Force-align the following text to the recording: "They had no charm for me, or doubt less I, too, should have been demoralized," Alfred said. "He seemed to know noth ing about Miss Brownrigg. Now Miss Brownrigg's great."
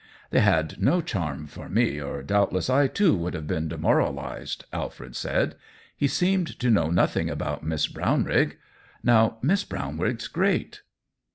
"They 0.31 0.39
had 0.39 0.81
no 0.81 0.99
charm 1.01 1.45
for 1.45 1.69
me, 1.69 2.01
or 2.01 2.23
doubt 2.23 2.51
less 2.51 2.71
I, 2.71 2.87
too, 2.87 3.21
should 3.23 3.35
have 3.35 3.45
been 3.45 3.67
demoralized," 3.67 4.65
Alfred 4.73 5.15
said. 5.15 5.53
"He 5.95 6.07
seemed 6.07 6.57
to 6.57 6.71
know 6.71 6.89
noth 6.89 7.15
ing 7.17 7.29
about 7.29 7.63
Miss 7.63 7.87
Brownrigg. 7.87 8.57
Now 9.03 9.37
Miss 9.43 9.63
Brownrigg's 9.63 10.27
great." 10.27 10.81